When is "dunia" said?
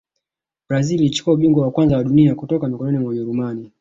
2.03-2.35